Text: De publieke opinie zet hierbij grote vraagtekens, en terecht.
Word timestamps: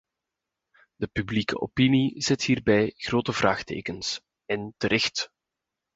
De 0.95 1.07
publieke 1.07 1.59
opinie 1.59 2.21
zet 2.21 2.43
hierbij 2.43 2.93
grote 2.95 3.33
vraagtekens, 3.33 4.21
en 4.45 4.73
terecht. 4.77 5.29